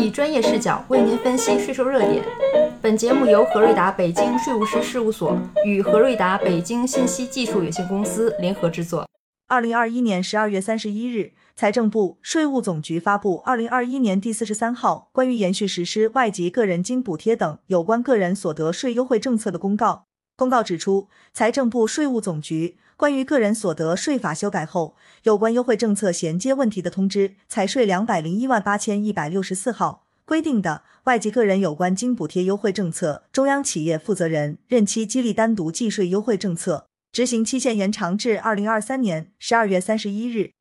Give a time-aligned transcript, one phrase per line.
[0.00, 2.24] 以专业视角为您分析税收热点。
[2.80, 9.06] 本节目由何瑞达北京税务师事务所与何瑞达北京信息技术有限公司联合制作。
[9.46, 20.06] 二零二一年十二月三十一日，财政部、税务总局发布二零二一年第四十三号关于延续实施外籍个人津补贴等有关个人所得税优惠政策的公告。
[20.40, 36.86] 公告指出，财政部、税务总局关于个人所得税法修改后有关优惠政策衔接问题的通知（财税两百零一万八千一百六十四号）规定的外籍个人有关津补贴优惠政策，中央企业负责人任期激励单独计税优惠政策。
[37.12, 40.52] 执行期限延长至二零二三年十二月三十一日。